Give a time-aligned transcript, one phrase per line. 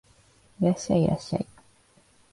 [0.59, 1.45] いらっしゃい、いらっしゃい